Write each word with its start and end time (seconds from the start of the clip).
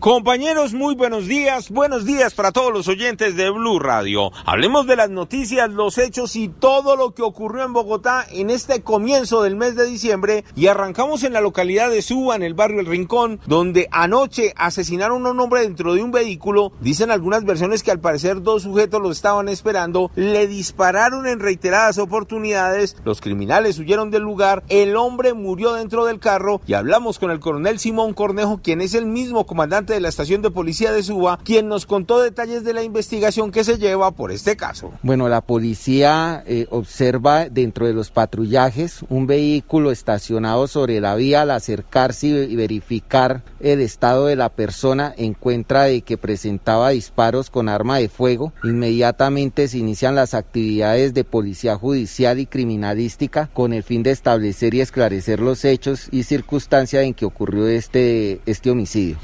Compañeros, 0.00 0.72
muy 0.72 0.94
buenos 0.94 1.26
días. 1.26 1.68
Buenos 1.68 2.06
días 2.06 2.32
para 2.32 2.52
todos 2.52 2.72
los 2.72 2.88
oyentes 2.88 3.36
de 3.36 3.50
Blue 3.50 3.78
Radio. 3.78 4.32
Hablemos 4.46 4.86
de 4.86 4.96
las 4.96 5.10
noticias, 5.10 5.68
los 5.68 5.98
hechos 5.98 6.36
y 6.36 6.48
todo 6.48 6.96
lo 6.96 7.10
que 7.10 7.20
ocurrió 7.20 7.66
en 7.66 7.74
Bogotá 7.74 8.24
en 8.30 8.48
este 8.48 8.80
comienzo 8.80 9.42
del 9.42 9.56
mes 9.56 9.76
de 9.76 9.84
diciembre. 9.84 10.44
Y 10.56 10.68
arrancamos 10.68 11.22
en 11.22 11.34
la 11.34 11.42
localidad 11.42 11.90
de 11.90 12.00
Suba, 12.00 12.34
en 12.34 12.42
el 12.42 12.54
barrio 12.54 12.80
El 12.80 12.86
Rincón, 12.86 13.40
donde 13.46 13.88
anoche 13.90 14.54
asesinaron 14.56 15.26
a 15.26 15.32
un 15.32 15.40
hombre 15.40 15.60
dentro 15.60 15.92
de 15.92 16.02
un 16.02 16.12
vehículo. 16.12 16.72
Dicen 16.80 17.10
algunas 17.10 17.44
versiones 17.44 17.82
que 17.82 17.90
al 17.90 18.00
parecer 18.00 18.40
dos 18.40 18.62
sujetos 18.62 19.02
lo 19.02 19.10
estaban 19.10 19.50
esperando. 19.50 20.10
Le 20.14 20.46
dispararon 20.46 21.26
en 21.26 21.40
reiteradas 21.40 21.98
oportunidades. 21.98 22.96
Los 23.04 23.20
criminales 23.20 23.78
huyeron 23.78 24.10
del 24.10 24.22
lugar. 24.22 24.62
El 24.70 24.96
hombre 24.96 25.34
murió 25.34 25.74
dentro 25.74 26.06
del 26.06 26.20
carro. 26.20 26.62
Y 26.66 26.72
hablamos 26.72 27.18
con 27.18 27.30
el 27.30 27.38
coronel 27.38 27.78
Simón 27.78 28.14
Cornejo, 28.14 28.62
quien 28.62 28.80
es 28.80 28.94
el 28.94 29.04
mismo 29.04 29.44
comandante 29.44 29.89
de 29.90 30.00
la 30.00 30.08
estación 30.08 30.42
de 30.42 30.50
policía 30.50 30.92
de 30.92 31.02
Suba, 31.02 31.38
quien 31.44 31.68
nos 31.68 31.84
contó 31.84 32.20
detalles 32.20 32.64
de 32.64 32.72
la 32.72 32.82
investigación 32.82 33.50
que 33.50 33.64
se 33.64 33.78
lleva 33.78 34.12
por 34.12 34.32
este 34.32 34.56
caso. 34.56 34.92
Bueno, 35.02 35.28
la 35.28 35.40
policía 35.40 36.42
eh, 36.46 36.66
observa 36.70 37.48
dentro 37.48 37.86
de 37.86 37.92
los 37.92 38.10
patrullajes 38.10 39.00
un 39.08 39.26
vehículo 39.26 39.90
estacionado 39.90 40.66
sobre 40.66 41.00
la 41.00 41.14
vía 41.14 41.42
al 41.42 41.50
acercarse 41.50 42.28
y 42.28 42.56
verificar 42.56 43.42
el 43.60 43.80
estado 43.80 44.26
de 44.26 44.36
la 44.36 44.48
persona 44.48 45.14
encuentra 45.16 45.84
de 45.84 46.02
que 46.02 46.16
presentaba 46.16 46.90
disparos 46.90 47.50
con 47.50 47.68
arma 47.68 47.98
de 47.98 48.08
fuego. 48.08 48.52
Inmediatamente 48.64 49.68
se 49.68 49.78
inician 49.78 50.14
las 50.14 50.34
actividades 50.34 51.14
de 51.14 51.24
policía 51.24 51.76
judicial 51.76 52.38
y 52.38 52.46
criminalística 52.46 53.48
con 53.52 53.72
el 53.72 53.82
fin 53.82 54.02
de 54.02 54.10
establecer 54.10 54.74
y 54.74 54.80
esclarecer 54.80 55.40
los 55.40 55.64
hechos 55.64 56.08
y 56.10 56.22
circunstancias 56.22 57.04
en 57.04 57.14
que 57.14 57.24
ocurrió 57.24 57.68
este, 57.68 58.40
este 58.46 58.70
homicidio. 58.70 59.18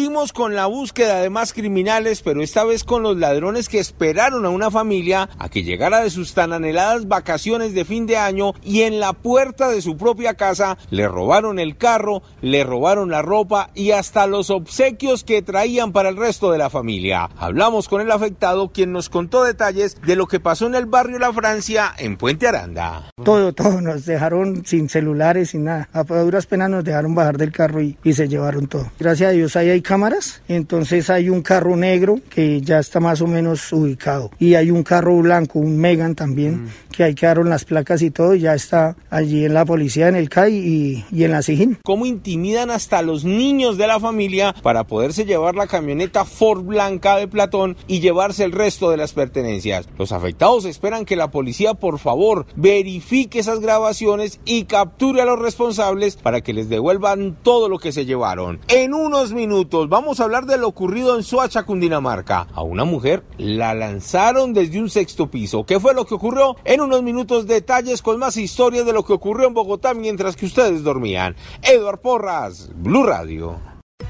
Seguimos 0.00 0.32
con 0.32 0.56
la 0.56 0.64
búsqueda 0.64 1.20
de 1.20 1.28
más 1.28 1.52
criminales, 1.52 2.22
pero 2.22 2.42
esta 2.42 2.64
vez 2.64 2.84
con 2.84 3.02
los 3.02 3.18
ladrones 3.18 3.68
que 3.68 3.78
esperaron 3.78 4.46
a 4.46 4.48
una 4.48 4.70
familia 4.70 5.28
a 5.38 5.50
que 5.50 5.62
llegara 5.62 6.00
de 6.00 6.08
sus 6.08 6.32
tan 6.32 6.54
anheladas 6.54 7.06
vacaciones 7.06 7.74
de 7.74 7.84
fin 7.84 8.06
de 8.06 8.16
año 8.16 8.54
y 8.64 8.80
en 8.80 8.98
la 8.98 9.12
puerta 9.12 9.68
de 9.68 9.82
su 9.82 9.98
propia 9.98 10.32
casa 10.32 10.78
le 10.88 11.06
robaron 11.06 11.58
el 11.58 11.76
carro, 11.76 12.22
le 12.40 12.64
robaron 12.64 13.10
la 13.10 13.20
ropa 13.20 13.68
y 13.74 13.90
hasta 13.90 14.26
los 14.26 14.48
obsequios 14.48 15.22
que 15.22 15.42
traían 15.42 15.92
para 15.92 16.08
el 16.08 16.16
resto 16.16 16.50
de 16.50 16.56
la 16.56 16.70
familia. 16.70 17.28
Hablamos 17.36 17.86
con 17.86 18.00
el 18.00 18.10
afectado 18.10 18.72
quien 18.72 18.92
nos 18.92 19.10
contó 19.10 19.44
detalles 19.44 20.00
de 20.00 20.16
lo 20.16 20.26
que 20.28 20.40
pasó 20.40 20.66
en 20.66 20.76
el 20.76 20.86
barrio 20.86 21.18
La 21.18 21.34
Francia 21.34 21.92
en 21.98 22.16
Puente 22.16 22.48
Aranda. 22.48 23.10
Todo, 23.22 23.52
todo, 23.52 23.82
nos 23.82 24.06
dejaron 24.06 24.64
sin 24.64 24.88
celulares, 24.88 25.50
sin 25.50 25.64
nada. 25.64 25.90
A 25.92 26.04
duras 26.04 26.46
penas 26.46 26.70
nos 26.70 26.84
dejaron 26.84 27.14
bajar 27.14 27.36
del 27.36 27.52
carro 27.52 27.82
y, 27.82 27.98
y 28.02 28.14
se 28.14 28.28
llevaron 28.28 28.66
todo. 28.66 28.90
Gracias 28.98 29.28
a 29.28 29.32
Dios 29.32 29.56
ahí 29.56 29.68
hay 29.68 29.82
cámaras, 29.90 30.40
entonces 30.46 31.10
hay 31.10 31.30
un 31.30 31.42
carro 31.42 31.74
negro 31.74 32.20
que 32.30 32.60
ya 32.60 32.78
está 32.78 33.00
más 33.00 33.20
o 33.22 33.26
menos 33.26 33.72
ubicado 33.72 34.30
y 34.38 34.54
hay 34.54 34.70
un 34.70 34.84
carro 34.84 35.16
blanco, 35.18 35.58
un 35.58 35.76
Megan 35.78 36.14
también, 36.14 36.62
mm. 36.62 36.68
Que 36.90 37.04
ahí 37.04 37.14
quedaron 37.14 37.48
las 37.48 37.64
placas 37.64 38.02
y 38.02 38.10
todo, 38.10 38.34
y 38.34 38.40
ya 38.40 38.54
está 38.54 38.96
allí 39.10 39.44
en 39.44 39.54
la 39.54 39.64
policía, 39.64 40.08
en 40.08 40.16
el 40.16 40.28
CAI 40.28 40.54
y, 40.54 41.04
y 41.10 41.24
en 41.24 41.32
la 41.32 41.42
SIGIN. 41.42 41.78
¿Cómo 41.84 42.06
intimidan 42.06 42.70
hasta 42.70 43.02
los 43.02 43.24
niños 43.24 43.78
de 43.78 43.86
la 43.86 44.00
familia 44.00 44.54
para 44.62 44.84
poderse 44.84 45.24
llevar 45.24 45.54
la 45.54 45.66
camioneta 45.66 46.24
Ford 46.24 46.62
blanca 46.62 47.16
de 47.16 47.28
Platón 47.28 47.76
y 47.86 48.00
llevarse 48.00 48.44
el 48.44 48.52
resto 48.52 48.90
de 48.90 48.96
las 48.96 49.12
pertenencias? 49.12 49.88
Los 49.98 50.12
afectados 50.12 50.64
esperan 50.64 51.04
que 51.04 51.16
la 51.16 51.30
policía 51.30 51.74
por 51.74 51.98
favor 51.98 52.46
verifique 52.56 53.38
esas 53.38 53.60
grabaciones 53.60 54.40
y 54.44 54.64
capture 54.64 55.22
a 55.22 55.24
los 55.24 55.38
responsables 55.38 56.16
para 56.16 56.40
que 56.40 56.52
les 56.52 56.68
devuelvan 56.68 57.36
todo 57.42 57.68
lo 57.68 57.78
que 57.78 57.92
se 57.92 58.04
llevaron. 58.04 58.60
En 58.68 58.94
unos 58.94 59.32
minutos 59.32 59.88
vamos 59.88 60.20
a 60.20 60.24
hablar 60.24 60.46
de 60.46 60.58
lo 60.58 60.68
ocurrido 60.68 61.16
en 61.16 61.22
Soacha, 61.22 61.64
Cundinamarca. 61.64 62.46
A 62.54 62.62
una 62.62 62.84
mujer 62.84 63.22
la 63.38 63.74
lanzaron 63.74 64.52
desde 64.52 64.80
un 64.80 64.90
sexto 64.90 65.30
piso. 65.30 65.64
¿Qué 65.64 65.80
fue 65.80 65.94
lo 65.94 66.06
que 66.06 66.14
ocurrió? 66.14 66.56
Unos 66.80 67.02
minutos 67.02 67.46
detalles 67.46 68.02
con 68.02 68.18
más 68.18 68.36
historias 68.36 68.86
de 68.86 68.92
lo 68.92 69.04
que 69.04 69.12
ocurrió 69.12 69.48
en 69.48 69.54
Bogotá 69.54 69.94
mientras 69.94 70.36
que 70.36 70.46
ustedes 70.46 70.82
dormían. 70.82 71.36
Eduard 71.62 72.00
Porras, 72.00 72.70
Blue 72.74 73.04
Radio. 73.04 73.60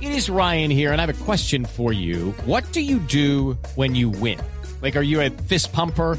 It 0.00 0.10
is 0.10 0.28
Ryan 0.28 0.70
here 0.70 0.92
and 0.92 1.00
I 1.00 1.06
have 1.06 1.14
a 1.14 1.24
question 1.24 1.64
for 1.64 1.92
you. 1.92 2.34
What 2.46 2.64
do 2.72 2.80
you 2.80 2.98
do 2.98 3.56
when 3.74 3.94
you 3.94 4.10
win? 4.10 4.38
Like 4.80 4.96
are 4.96 5.04
you 5.04 5.20
a 5.20 5.30
fist 5.48 5.72
pumper? 5.72 6.18